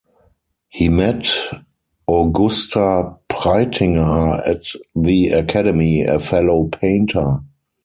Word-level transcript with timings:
He 0.69 0.89
met 0.89 1.29
Augusta 2.09 3.17
Preitinger 3.29 4.41
at 4.47 4.61
the 4.95 5.27
Academy, 5.29 6.01
a 6.01 6.17
fellow 6.17 6.63
painter. 6.69 7.41